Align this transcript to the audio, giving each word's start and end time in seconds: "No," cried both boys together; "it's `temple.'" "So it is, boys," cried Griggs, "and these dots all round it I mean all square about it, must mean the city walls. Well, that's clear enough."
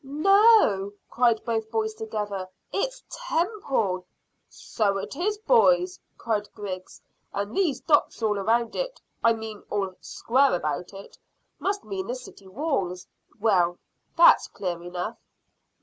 "No," 0.03 0.93
cried 1.11 1.45
both 1.45 1.69
boys 1.69 1.93
together; 1.93 2.49
"it's 2.73 3.03
`temple.'" 3.11 4.03
"So 4.49 4.97
it 4.97 5.15
is, 5.15 5.37
boys," 5.37 5.99
cried 6.17 6.49
Griggs, 6.55 6.99
"and 7.31 7.55
these 7.55 7.81
dots 7.81 8.23
all 8.23 8.33
round 8.33 8.75
it 8.75 8.99
I 9.23 9.33
mean 9.33 9.61
all 9.69 9.93
square 10.01 10.55
about 10.55 10.91
it, 10.91 11.19
must 11.59 11.83
mean 11.83 12.07
the 12.07 12.15
city 12.15 12.47
walls. 12.47 13.05
Well, 13.39 13.77
that's 14.17 14.47
clear 14.47 14.81
enough." 14.81 15.17